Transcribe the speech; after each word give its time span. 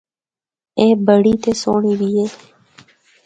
اے 0.79 0.85
بڑی 1.05 1.33
تے 1.41 1.51
سہنڑی 1.61 1.93
بھی 1.99 2.09
اے۔ 2.17 2.25